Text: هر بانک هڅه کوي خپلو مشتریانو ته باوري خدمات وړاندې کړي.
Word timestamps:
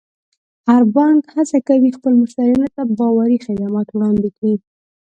هر 0.67 0.81
بانک 0.95 1.21
هڅه 1.35 1.57
کوي 1.67 1.89
خپلو 1.97 2.15
مشتریانو 2.23 2.67
ته 2.75 2.81
باوري 2.97 3.37
خدمات 3.45 3.87
وړاندې 3.91 4.29
کړي. 4.37 4.53